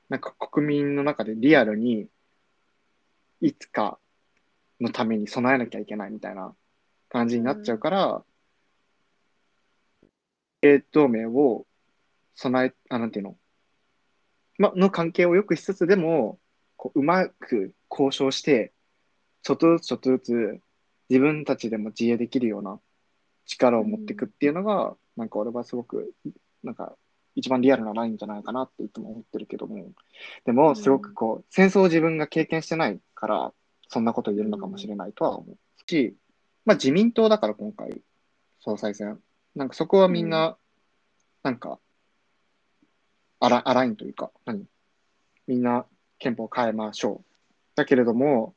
[0.10, 2.08] なんか国民の中でリアルに、
[3.42, 3.98] いつか
[4.82, 6.54] のために備えなきゃいけないみたいな
[7.10, 8.24] 感じになっちゃうから、
[10.62, 11.65] 米同盟を
[12.36, 13.38] 備え、あ、なんていうの、
[14.58, 16.39] ま、の関係を良くしつつでも、
[16.76, 18.74] こううまく交渉して、
[19.41, 20.62] ちょっとずつちょっとずつ
[21.10, 22.80] 自分たちでも自衛できるような
[23.45, 26.13] 力を持っていくっていうのが、なんか俺はすごく、
[26.63, 26.95] なんか
[27.36, 29.91] 一番リアルなラインじゃないかなっていつも思ってるけども、
[30.45, 33.54] でもすごくこう、戦争を自分が経験してないから、
[33.88, 35.58] そんなこと言えるのかもしれないとは思う。
[35.89, 36.15] し、
[36.65, 38.02] まあ自民党だから今回、
[38.60, 39.19] 総裁選。
[39.60, 40.58] なんかそこはみんな、
[41.43, 41.80] なんか、
[43.41, 44.63] アラ、アラインというか、何？
[45.48, 45.86] みんな
[46.17, 47.26] 憲法変えましょう。
[47.76, 48.56] だけれども、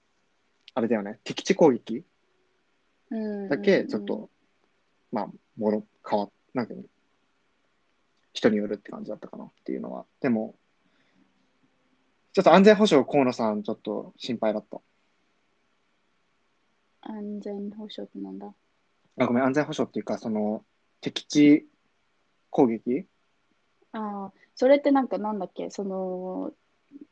[0.75, 2.05] あれだよね、敵地攻撃
[3.11, 4.31] うんだけちょっと、
[5.11, 6.75] まあ、もろ、変わっ、なんか、
[8.33, 10.07] 人によるって感じだったかなっていうのは。
[10.21, 10.55] でも、
[12.33, 14.81] ちょっと安全保障、河野さん、ちょっと心配だった。
[17.01, 18.55] 安全保障ってなんだ？
[19.19, 20.65] あ、ごめん、安全保障っていうか、その、
[21.03, 21.67] 敵地
[22.49, 23.07] 攻撃？
[23.93, 25.69] ああ、それってなんかなんだっけ？
[25.69, 26.53] その、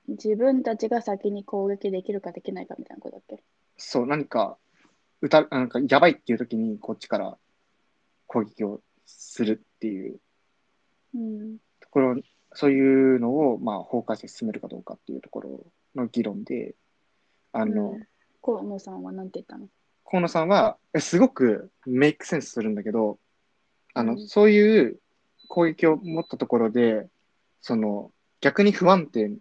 [0.08, 3.42] 自分たちが先に攻撃できるかできないかみたいなことだっけ？
[3.76, 4.56] そう、何か、
[5.20, 7.36] 歌、なんか、やばいっていう時に、こっちから
[8.26, 10.20] 攻撃をするっていう。
[11.14, 11.58] うん。
[11.80, 12.16] ところ、
[12.52, 16.74] そういうのを、まあ、法改正進めるかどうかっていうところの議論で、
[17.52, 18.06] あの、うん。
[18.42, 19.68] 河野さんはなんて言ったの？
[20.04, 23.18] 河野さんは、えすごくメイクセンスするんだけど、
[23.94, 24.28] あの、うん。
[24.28, 25.00] そういう
[25.48, 27.08] 攻撃を持ったところで、
[27.60, 29.32] その、逆に不安定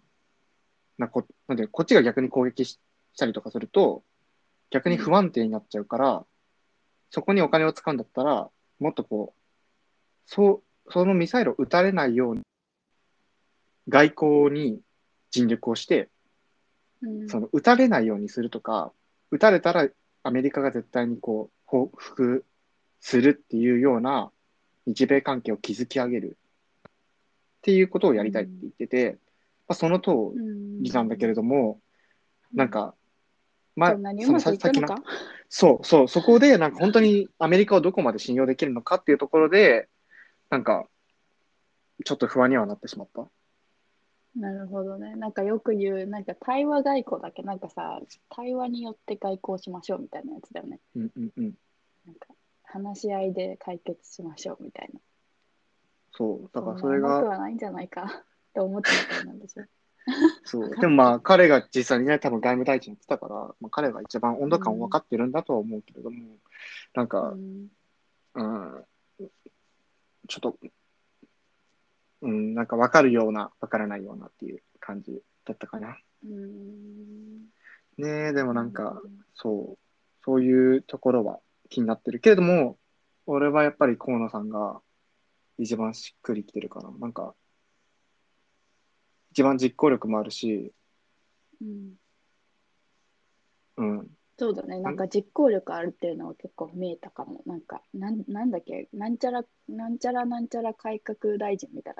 [0.98, 2.78] なこ、なんで、こっちが逆に攻撃し
[3.12, 4.02] したりとかすると、
[4.70, 6.24] 逆に不安定になっちゃうから、
[7.10, 9.40] そこにお金を使うんだったら、もっとこう、
[10.26, 12.42] そう、そのミサイルを撃たれないように、
[13.88, 14.12] 外
[14.48, 14.80] 交に
[15.30, 16.08] 尽力をして、
[17.02, 17.28] うん。
[17.28, 18.92] その撃たれないようにするとか、
[19.30, 19.88] 撃たれたら
[20.22, 22.44] アメリカが絶対にこう報復
[23.00, 24.30] するっていうような
[24.90, 26.36] 日米関係を築き上げる
[26.88, 26.90] っ
[27.62, 29.18] ていうことをやりたいって言ってて、
[29.68, 30.10] まあ、その通
[30.80, 31.80] りなんだけれども、
[32.52, 32.94] なんか、
[33.76, 35.02] まそんなにうまくいったのか？
[35.48, 39.88] そうそう、そこでなんか本当にアメリカをどこまで信用できるのかっていうところで、
[40.50, 40.86] なんか、
[42.04, 43.28] ちょっと不安にはなってしまった。
[44.36, 45.16] なるほどね。
[45.16, 47.42] なんかよく言う、なんか対話外交だっけ？
[47.42, 50.80] なんかさ、対話によって外交しましょうみたいなやつだよね。
[50.96, 51.54] うんうんうん。
[52.06, 52.26] なんか
[52.72, 55.00] 話し合いで解決しましょうみたいな。
[56.12, 58.02] そう、だからそんなれが、はないんじゃないか
[58.50, 59.66] って思ってたなんですよ。
[60.44, 60.70] そう。
[60.76, 66.38] でもまあ、彼が実際にね、多分外務大臣やってたから、まあ、彼が一番温度感を分かってるんだとは思うけれども、
[66.94, 67.68] なんうか、ん
[68.34, 68.86] うん、
[70.28, 70.58] ちょっと、
[72.22, 75.98] うん、なんか分かるような、分からないようなっていう感じだったかな。
[76.24, 77.50] うん
[77.98, 79.00] ねえ、でもなんか、
[79.34, 79.78] そう、
[80.24, 82.78] そういうところは気になってるけれども、
[83.24, 84.82] 俺はやっぱり河野さんが
[85.56, 86.90] 一番しっくりきてるかな。
[86.98, 87.34] なんか、
[89.30, 90.72] 一番実行力もあるし、
[91.62, 91.94] うん
[93.76, 97.42] うん、そうだね、なんか実行力あるっていうのは結構見えたかも。
[97.46, 101.94] なんか、なんなんだっけ、なんちゃら、なんちゃらなんちゃら改革大臣みたい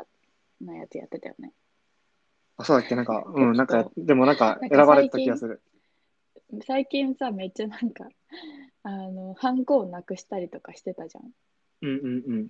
[0.60, 1.52] なやつやってたよね。
[2.56, 2.96] あ、そうだっけ？
[2.96, 5.62] なんか、 うん、なんか結、でもなんか選ばれた気がする。
[6.66, 8.08] 最近さ、めっちゃなんか、
[8.82, 11.30] あの、ハンコをなくしたりとかしてたじゃん。
[11.82, 12.48] うんうんうん。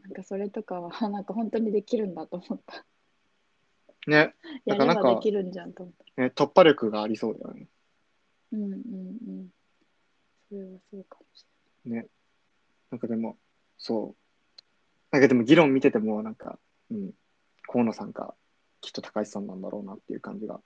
[0.00, 2.84] なんかそれとかは、なんか本当にできるんだと思った。
[4.06, 6.22] ね、やればできるんじゃんと思った。
[6.22, 7.66] ね、突破力がありそうだよね。
[8.52, 9.48] うんうんうん。
[10.48, 11.44] それはそうかもし
[11.84, 12.06] ね。
[12.90, 13.36] なんかでも、
[13.76, 14.64] そう。
[15.10, 16.58] なんかでも議論見てても、なんか、
[16.90, 17.12] うん、
[17.66, 18.34] 河野さんか、
[18.80, 20.60] きっと高市さんなんだろうなっていう感じが、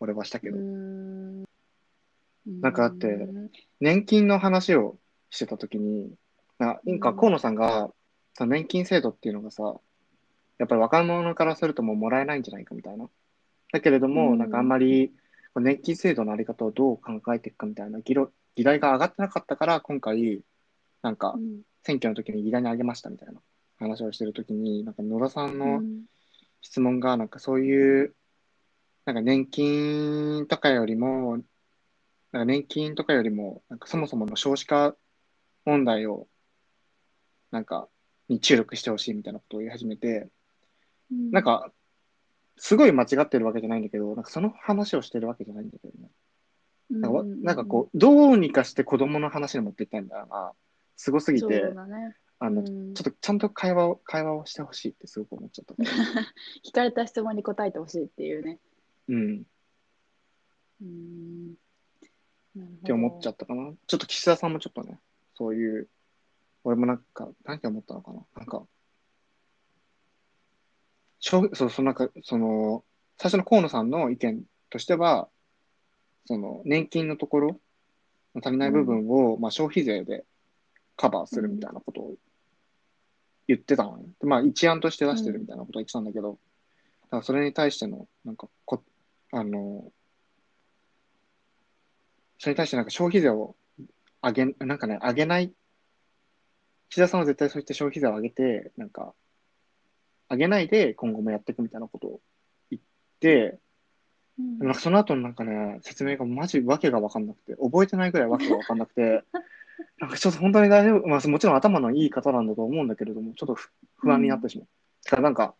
[0.00, 0.62] 俺はしたけど、れ
[2.46, 2.72] なん。
[2.72, 4.98] かだってうん年金の話を
[5.30, 6.14] してたときに、
[6.58, 7.90] ななんかうん河野さんが、
[8.34, 9.74] その年金制度っていうのがさ、
[10.58, 13.08] やっぱり若者からするともうもらえないんじゃないかみたいな。
[13.72, 15.12] だけれども、うんなんかあんまり
[15.56, 20.42] 年金制度のあり方をどう考えていくかみたいな議論議題が上がってなかったから、今回、
[21.02, 23.40] なんかうん選挙の時に議題に上げましたみたいな
[23.78, 26.04] 話をしてる時に、なんか野田さんうのん
[26.62, 28.14] 質問が、なんかそういう、
[29.04, 31.42] なんか年金とかよりも、
[32.34, 34.96] なんか年金とかよりも、なんかそもそもの少子化
[35.64, 36.26] 問題を、
[37.52, 37.88] なんか、
[38.28, 40.28] に注力してほしいみたいなことを言い始めて、
[41.12, 41.70] うんなんか、
[42.56, 46.10] すごい間違ってるわけじゃないんだけど、なんかその話をしてるわけじゃないんだけどね。
[46.90, 50.54] なんかわなんかこう、どうにかして子供の話に持っていきたいんだよな。
[50.96, 52.16] すごすぎて、だね。
[52.40, 55.74] あの、うんちょっとちゃんと会話を、会話をしてほしいってすごく思っちゃった。
[56.66, 58.58] 聞かれた質問に答えてほしいっていうね。
[59.06, 59.38] うん。
[59.38, 59.44] っ
[60.82, 61.54] うーん。
[62.54, 63.72] なるほどて思っちゃったかな。
[63.86, 64.98] ちょっと岸田さんもちょっとね、
[65.36, 65.88] そういう、
[66.62, 68.24] 俺もなんか、何て思ったのかな。
[68.36, 68.66] なんか、
[71.20, 72.84] 消そう、そのなんか、その、
[73.18, 75.28] 最初の河野さんの意見としては、
[76.26, 77.60] その、年金のところ、
[78.42, 80.24] 足りない部分を、まあ、消費税で
[80.96, 82.14] カバーするみたいなことを
[83.46, 84.04] 言ってたのね。
[84.20, 86.38] でまあ、一案として出してるみたいなことを言ってたんだけど、
[87.02, 88.82] だからそれに対しての、なんかこ、
[89.32, 89.92] あの、
[92.38, 93.56] それに対してなんか消費税を
[94.22, 95.52] 上げ、なんかね、上げない、
[96.88, 99.14] 岸田さんは絶対そういった消費税を上げて、なんか、
[100.30, 102.20] 上げないで今後もやっていくみたいなことを
[102.70, 102.82] 言っ
[103.20, 103.58] て、
[104.38, 104.58] うん。
[104.58, 109.24] なんかその後のなんかね、説明がマジわけがわかんなくて、覚えてないぐらいわけがわかんなくて、
[109.98, 114.68] なんかちょっと本当に大丈夫、まあもちろん頭のいい方なんだと思うんだけれども、ちょっと不不安になってしまう。
[115.04, 115.54] だからなんか、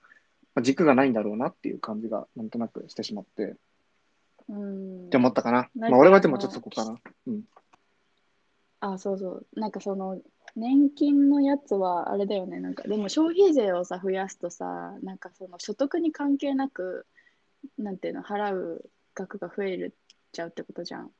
[0.55, 3.55] まあ軸がないんだろうなっていう感じがなんとなくしてしまって、っ
[4.49, 5.71] うんて思ったかな。
[5.75, 6.97] まあ俺はでもちょっとそこかな。
[7.27, 7.43] うん。
[8.81, 9.47] あ、そうそう。
[9.55, 10.21] なんかその、
[10.57, 12.61] 年金のやつはあれだよね。
[12.61, 17.07] なんか、でも消費税をさ、増やすとさ、なんかその所得に関係なく、
[17.79, 19.97] なんていうの、払う額が増える
[20.33, 21.11] ちゃうってことじゃん。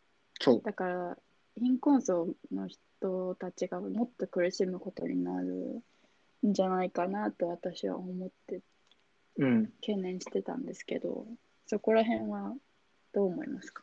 [0.41, 0.63] そう。
[0.63, 1.19] だから、
[1.57, 5.83] 貧困層の人たちがもっと苦しむことになる
[6.47, 8.61] んじゃないかなと私は思って
[9.39, 9.67] うん。
[9.81, 11.27] 懸念してたんですけど、
[11.67, 12.55] そこら辺は
[13.15, 13.83] どう思いますか？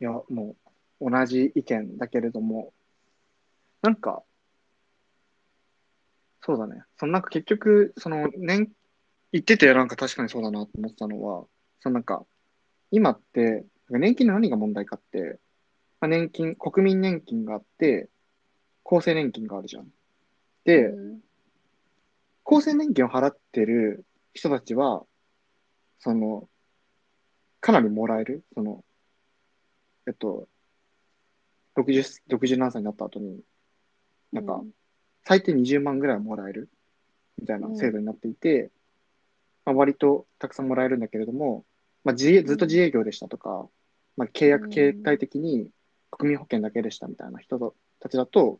[0.00, 0.56] いや、も
[1.00, 2.72] う同じ意見だけれども、
[3.80, 4.22] なんか、
[6.42, 6.82] そうだね。
[6.98, 8.70] そのなんか結局、その年、
[9.32, 11.46] 言っててなんか確かにそうだなと思ってたのは、
[11.80, 12.26] そのなんか、
[12.90, 15.38] 今って、年金の何が問題かって、
[16.00, 18.08] まあ、年金、国民年金があって、
[18.84, 19.88] 厚生年金があるじゃん。
[20.64, 21.20] で、うん
[22.44, 25.06] 厚生年金を払ってる人たちは、
[26.00, 26.48] その、
[27.62, 28.42] かなりもらえる？
[28.54, 28.84] その、
[30.06, 30.48] えっと、
[31.76, 33.40] 60、60何歳になった後に、
[34.32, 34.62] なんか、
[35.24, 36.68] 最低20万ぐらいはもらえる？
[37.40, 38.70] みたいな制度になっていて、
[39.64, 41.64] まあ、割とたくさんもらえるんだけれども、
[42.04, 43.68] まあ、自営ずっと自営業でしたとか、
[44.16, 45.68] まあ、契約形態的に
[46.10, 48.58] 国民保険だけでしたみたいな人たちだと、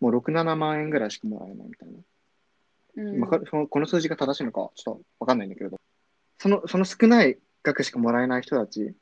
[0.00, 3.12] もう6、7万円ぐらいしかもらえないみたいな。
[3.12, 3.20] うん。
[3.20, 5.76] わかるそのこの数字が正しいのかちょっとわかんないんだけれど、
[6.38, 8.94] その、その少ない額しかもらえない人たち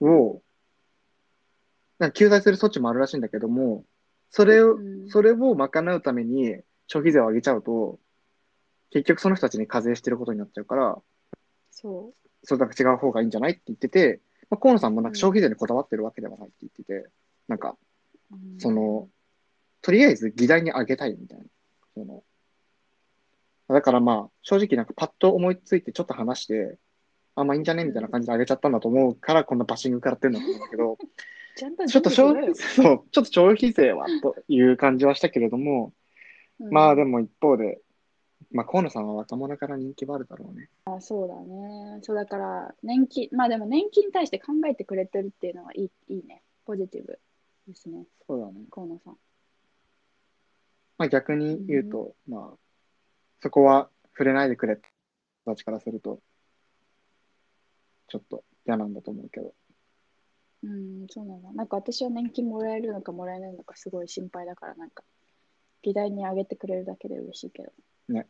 [0.00, 0.42] を、
[1.98, 3.84] なんか救済する措置もあるらしいんだけども、
[4.30, 5.08] それを、うん。
[5.08, 8.00] それを賄うために消費税を上げちゃうと、
[8.90, 10.98] 結局その人たちに課税してることになっちゃうから、
[11.70, 17.08] そそうだから違う方がいいんじゃないって言ってて、まあ、河野さんもなんか消費税にこだわってるわけではないって言ってて、
[17.48, 17.76] なんか、
[18.58, 19.08] その、
[19.80, 21.44] とりあえず議題に上げたいみたいな。
[21.94, 22.24] その
[23.68, 26.78] だからまあ、正直なんかパッと思いついてちょっと話して、
[27.34, 30.98] あ、まあいいんじゃねみたいな感じで上げちゃったんだと思うから、こんなバッシング食らってるんだと思うんだけど、
[31.54, 35.92] ちちょっと消費、そう、ちょっと消費税はという感じはしたけれども、
[36.56, 37.10] しろよまあでも。
[37.10, 37.80] も一方で、
[38.50, 40.70] まあ河野さんは若者から人気はあるだろうね。
[40.84, 42.00] あ、そうだね。
[42.02, 46.42] そうだから、年金、まあでも年金に対して考えてくれてるっていうのはいいいいね。
[46.64, 47.18] ポジティブ
[47.66, 48.64] ですね、そうだね。
[48.70, 49.16] 河野さん。
[50.98, 52.58] まあ逆に言うと、まあ、
[53.40, 54.78] そこは触れないでくれ
[55.44, 56.20] たちからすると、
[58.12, 59.54] ちょっと嫌なんだと思うけど。
[60.64, 61.50] うん、そうなんだ。
[61.54, 65.02] なんか私は年金もらえるのかもらえないのかすごい心配だから、なんか、
[65.80, 67.72] 議題に上げてくれるだけで嬉しいけど。
[68.10, 68.26] ね。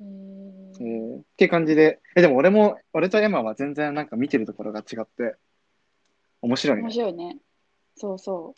[0.00, 5.34] ええーーっていう感じで、え、でも俺も、俺とエマは全然なんか見てるところが違って、
[6.42, 6.92] 面白い面ね。
[6.92, 7.38] 白いね。
[7.96, 8.54] そうそ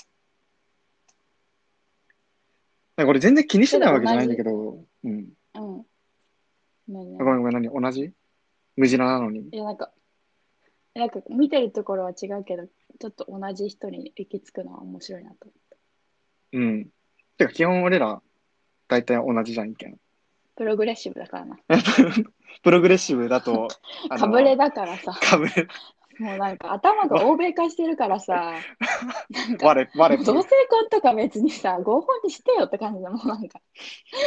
[2.96, 5.20] なんか俺全然気にしてないわけじゃないんだけど、うん。
[5.20, 5.26] う。
[5.54, 5.84] うん。
[6.86, 7.68] ごめんごめん、何？
[7.70, 8.12] 同じ？
[8.76, 9.48] 無地なのに。
[9.50, 9.90] いや、なんか、
[10.94, 15.76] なんか見てるところは違うけど、ちょっと同じ人に行き着くのは面白いなと思って。
[16.52, 16.88] うん。
[17.38, 18.20] てか基本俺ら、
[18.88, 19.98] 大体同じじゃん、意見。
[20.56, 21.58] プログレッシブだからな。
[22.62, 23.68] プログレッシブだと、
[24.10, 25.68] かぶれだからさ、かぶれ、
[26.18, 28.54] もうなんか頭が欧米化してるからさ、
[29.62, 33.62] 我、我、同性婚とか別にさ、合法にしてよって感じだもん、なんか。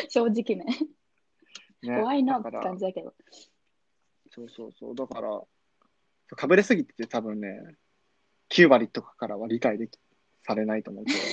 [0.10, 0.66] 正直ね。
[1.84, 3.14] ね怖いなって感じだけど。
[4.32, 4.96] そうそうそう。
[4.96, 5.40] だから、
[6.36, 7.76] かぶれすぎてて多分ね、
[8.50, 9.98] 9割とかからは理解でき、
[10.46, 11.20] されないと思うけど。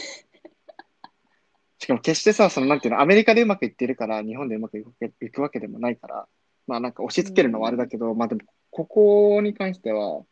[1.79, 6.29] しかも決してさ、そのなんていうの、アメリカでうまくいってるから、日本でうまくいくいくわけでもないから、
[6.67, 10.25] まあなんか押し付けるのはあれだけど、まあでも、ここに関しては、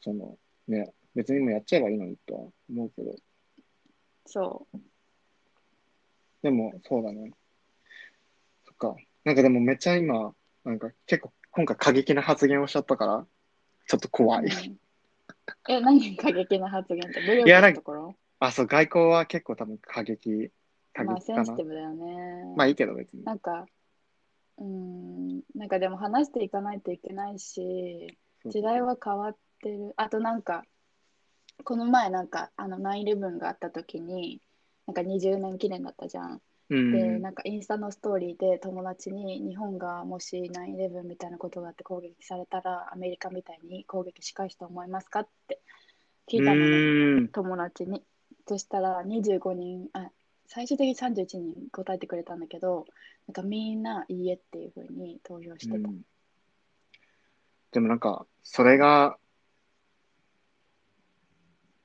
[0.00, 0.38] その、
[0.68, 2.40] ね、別にもうやっちゃえばいいのにとは
[2.70, 3.14] 思うけど、
[4.26, 4.78] そう。
[6.42, 7.32] でも、そうだね。
[8.64, 8.96] そっか。
[9.24, 10.34] なんかでもめっちゃ今、
[10.64, 13.26] なんか結構今回過激な発言をしちゃったから、
[13.86, 14.46] ちょっと怖い。
[14.46, 14.76] うん
[15.68, 17.20] え、何過激な発言って？
[17.20, 18.14] 武力いやなんかのところ？
[18.40, 20.50] あ、そう、外交は結構多分過激、
[20.92, 21.62] 過まあ激かなセンシテ。
[21.62, 22.54] ィブだよね。
[22.56, 23.24] まあいいけど別に。
[23.24, 23.66] なんか、
[24.58, 29.94] うーん、なんかでも話していかないといけないし、時代は変わってる。
[29.96, 30.64] あとなんか、
[31.64, 34.42] この前なんか、あの9-11があった時に、
[34.86, 36.42] なんか20年記念だったじゃん。
[36.74, 36.92] うん。
[36.92, 45.60] で、なんかインスタのストーリーで友達に日本がもし9-11みたいなことがあって攻撃されたらアメリカみたいに攻撃し返すと思いますかって
[46.30, 47.28] 聞いたのね、うん。
[47.28, 48.02] 友達に。
[48.46, 50.10] そしたら25人、あ、
[50.46, 52.86] 最終的に31人答えてくれたんだけど、
[53.26, 55.88] なんかみんないいえっていうふうに投票してた。
[55.88, 56.02] うん
[57.74, 59.18] でもなんか、それが、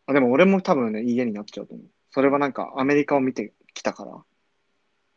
[0.06, 1.88] あでも俺も多分ね、家になっちゃうと思う。
[2.12, 4.12] それはなんかアメリカを見てきたから。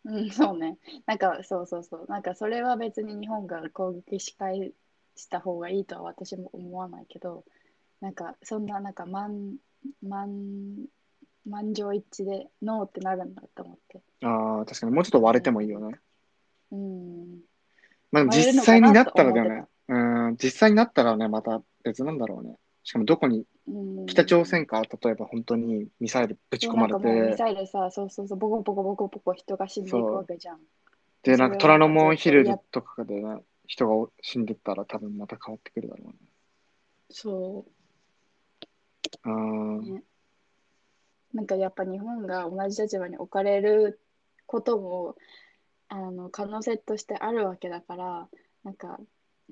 [0.05, 0.79] うん、そうね。
[1.07, 2.07] なんか、そうそうそう。
[2.09, 4.73] なんか、それは別に日本が攻撃し返
[5.15, 7.45] した方がいいとは私も思わないけど、
[8.01, 9.57] なんか、そんな、なんか、満、
[10.03, 10.87] 満、
[11.47, 14.03] 満場一致でノーってなるんだと思って。
[14.23, 15.99] ああ、確かにもうちょっと割れてもいいよね。
[16.73, 17.41] うん。
[18.11, 19.67] まあ、実際になったらだよね。
[19.89, 22.57] うん、実際になったらね、また別なんだろうね。
[22.85, 24.83] しかもどこに、うん、北朝鮮か？
[24.83, 30.61] ら例えば本当にミサイルぶち込まれそうなんかもうミて、サイルさ、そうそうそう、ボコボコボコボコ人が死んでいくわけじゃん。
[31.23, 36.15] で、なんか虎ノ門ヒルズとかでね、人が死んでったら多分また変わってくるだろうね。
[37.11, 37.65] そ
[39.23, 40.03] あーね
[41.33, 41.37] う。
[41.37, 44.01] なんかやっぱ日本が同じ立場に置かれる
[44.47, 45.15] ことも、
[45.89, 48.29] あの、可能性としてあるわけだから、
[48.65, 48.99] なんか、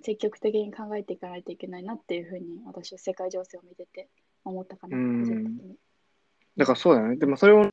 [0.02, 4.08] 積極的に考えていかないといけないなっていうふうに、私は世界情勢を見てて
[4.44, 5.76] 思ったかな、うん個人的に。
[6.56, 7.16] だからそうだよね。
[7.16, 7.68] でもそれを、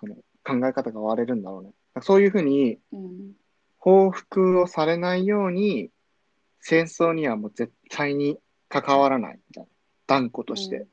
[0.00, 0.14] その
[0.44, 1.72] 考え方が割れるんだろうね。
[2.02, 3.32] そういうふうにうん。
[3.78, 5.90] 報復をされないように、
[6.60, 8.38] 戦争にはもう絶対に
[8.70, 9.68] 関わらないみたいな。
[10.06, 10.76] 断固として。
[10.76, 10.88] うん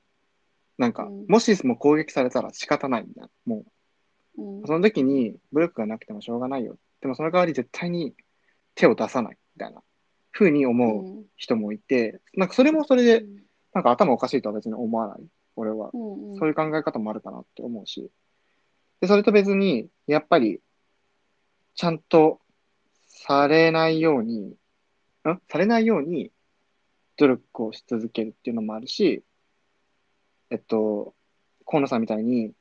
[0.77, 3.29] なんか、うんもしも攻撃されたら仕方ないみたいな。
[3.45, 3.65] も
[4.37, 6.77] うんう、その時に武力がなくてもしょうがないよ。
[7.01, 8.15] でもその代わり絶対に
[8.73, 9.83] 手を出さないみたいな。
[10.31, 13.25] ふうに思う人もいて、なんかそれもそれで、
[13.73, 15.19] なんか頭おかしいとは別に思わない。
[15.55, 15.91] 俺は。
[15.91, 18.09] そういう考え方もあるかなって思うし。
[19.01, 20.61] で、それと別に、やっぱり、
[21.75, 22.39] ちゃんと
[23.07, 25.41] されないように、ん？
[25.49, 26.31] されないように
[27.17, 29.23] 努力をし続けるっていうのもあるし、
[30.49, 31.13] えっと、
[31.65, 32.53] 河野さんみたいに、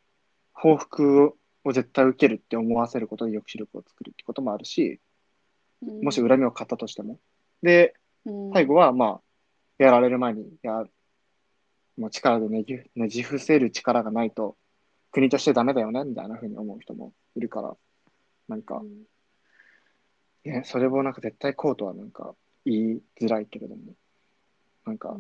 [0.53, 5.01] 報復を絶対受けるって思わせることで抑止力を作るってこともあるし、
[5.83, 7.18] うんもし恨みを買ったとしても。
[7.63, 7.95] で、
[8.25, 9.21] うん最後は、まあ、
[9.79, 10.85] やられる前に、や、
[11.97, 14.57] もう力でねじねじ伏せる力がないと、
[15.11, 17.77] 国としてダメだよね、みたいなふうに思う人もいるから、
[18.49, 18.83] なんか、
[20.45, 22.35] ね、それをなんか絶対こうとはなんか
[22.65, 23.95] 言いづらいけれども、
[24.87, 25.17] なんか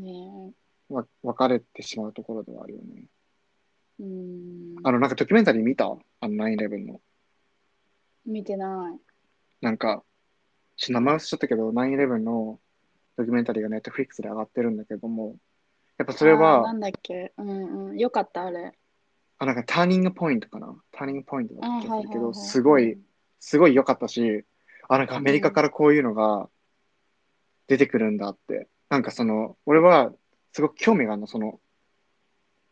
[0.88, 3.04] わ分かれてしまうところではあるよね。
[4.00, 5.84] うんあの、なんかドキュメンタリー見た？
[5.86, 7.00] あの9-11の。
[8.24, 8.98] 見てない。
[9.60, 10.02] なんか、
[10.80, 12.58] ちょっと名前忘れちゃったけど、9-11の
[13.18, 15.36] ドキュメンタリーがネットフリックスで上がってるんだけども、
[15.98, 17.98] やっぱそれあーな、んだっけうんうん。
[17.98, 18.72] よかった、あれ。
[19.38, 22.98] あ、なんかターニングポイントかなターニングポイントだった気がするけど、すごい、
[23.40, 24.46] すごい良かったし、
[24.88, 26.48] あ、なんかアメリカからこういうのが
[27.66, 28.66] 出てくるんだって。
[28.88, 30.14] なんかその、俺は
[30.52, 31.60] すごく興味があるの、その、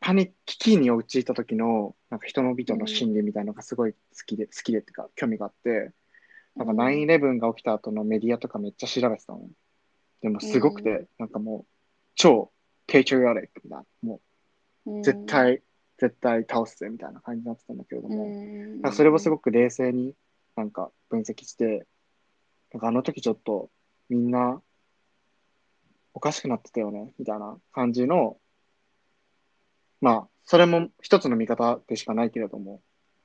[0.01, 5.93] パニック、危機に陥った時の、なんか人の人の心理みたいなのがすごい好きで、好きでっていうか、興味があって、
[6.59, 9.49] なんかうん9-11が起きた後のメディアとかめっちゃ調べてたの。
[10.21, 11.67] でもすごくて、うなんかもう、
[12.17, 12.51] 超
[12.89, 14.21] ペイトリオティックみたいな、も
[14.87, 15.63] う絶対、
[15.99, 20.15] 絶対倒すぜみたいな感じになってたんだけれども、うんなんかそれをすごく冷静に
[20.57, 21.87] なんか分析して、
[22.73, 23.71] なんかあの時ちょっと
[24.09, 24.61] みんな
[26.13, 28.37] おかしくなってたよね、みたいな感じの、
[30.01, 32.81] まあ、それも一つの見方でしかないけれども、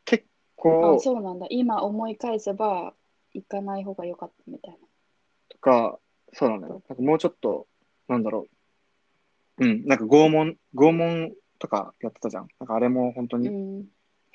[0.06, 0.26] 結
[0.56, 1.48] 構あ、そうなんだ。
[1.50, 2.94] 今思い返せば、
[3.34, 4.78] 行かない方が良かったみたい
[5.50, 6.00] とか、
[6.34, 6.84] そうなのよ。
[6.90, 7.68] なんかもうちょっと、
[8.08, 8.48] なんだろ
[9.60, 9.66] う。
[9.66, 12.48] うん、なんか拷問、拷問とかやってたじゃん。
[12.60, 13.50] なんかあれも本当な。
[13.50, 13.86] に、うん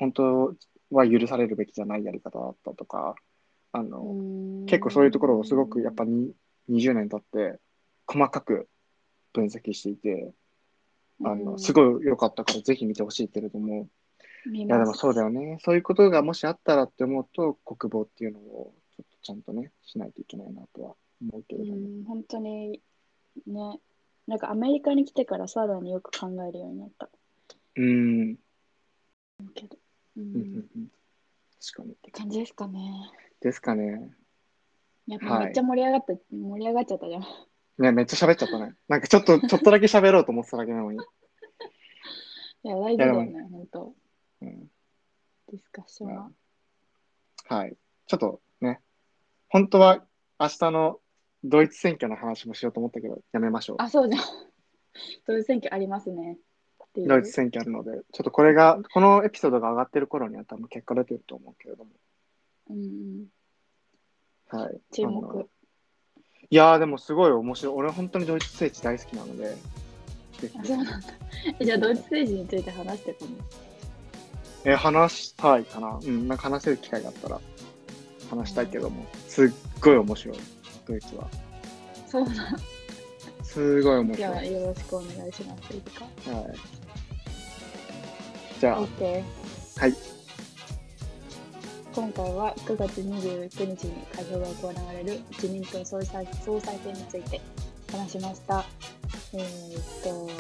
[0.01, 0.55] 本当
[0.93, 3.17] は許されるべきじゃないやり方だったとか、
[3.73, 6.33] あの、うん結構そういうところをすごくやっぱに
[6.71, 7.59] 20年経って
[8.07, 8.69] 細かく
[9.33, 10.33] 分析していて、
[11.25, 13.89] あの、うんすごい良かったからぜひ見てほしいけれども、
[14.47, 15.59] 見いやでもそうだよね。
[15.65, 18.73] そういうことがもしあったらって思うと、国防っていうのを
[19.23, 21.77] ちゃんとね、しないといけないなとは思うけれども。
[21.77, 22.81] うん、本当に
[23.47, 23.81] ね、
[24.27, 27.09] なんかアメリカに来てからさらによく考えるようになった
[27.77, 28.37] うん。
[29.55, 29.77] けど。
[30.17, 30.89] ううんうんん、っうん
[31.61, 31.95] 確かに。
[31.97, 33.11] て感じですかね。
[33.41, 34.11] ですかね。
[35.07, 37.23] やっはいぱめっちゃ盛り上がった、盛り上がっちゃったじゃん。
[37.79, 38.75] ね、めっちゃ喋っちゃったね。
[38.89, 40.99] なんかちょっと、 ちょっとだけ喋ろうと思ってただけなのに。
[42.65, 43.95] いや、大事だよね、本当。
[44.43, 44.71] うん
[45.51, 46.31] ディスカッションは。
[47.47, 47.77] はい。
[48.07, 48.41] ちょっとね、
[49.49, 50.05] 本当は
[50.39, 51.01] 明日の
[51.45, 53.77] ドイツ選挙の話もしようと思ったけど、やめましょう。
[53.81, 54.25] あ、そうじゃん。
[55.27, 56.39] ドイツ選挙ありますね。
[56.95, 61.91] ドイツ選挙あるので、ちょっとこれが、このエピソードが上がってる頃には多分結果出てると思うけれども。
[62.71, 64.81] うんうん、はい。
[64.93, 65.49] 注目。
[66.51, 67.75] いやーでもすごい面白い。
[67.75, 69.55] 俺本当にドイツ政治大好きなので、
[70.65, 71.09] そうなんだ。
[71.59, 73.31] えじゃあ、ドイツ政治について話してこの。
[74.65, 75.99] えー話したいかな。
[76.03, 77.41] うん、なんか話せる機会があったら
[78.31, 79.49] 話したいけども、すっ
[79.81, 80.39] ごい面白い、
[80.87, 81.29] ドイツは。
[82.07, 82.57] そうなん
[83.43, 84.53] すごい面じゃあ、白い。
[84.53, 85.75] よろしくお願いします。
[85.75, 86.05] いいか。
[86.05, 86.55] はい。
[88.61, 89.23] じゃあ、OK。
[89.79, 89.95] はい。
[91.95, 97.41] 今回は9月29日に開票が行われる自民党総裁総裁選について
[97.91, 98.65] 話しました。
[99.33, 100.31] えーっと、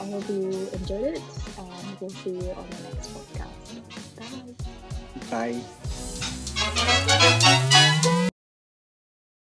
[0.00, 1.22] I hope you enjoyed it
[1.58, 1.70] and
[2.00, 3.46] we'll see you on the next podcast.
[5.30, 5.30] Bye.
[5.30, 5.85] バイ。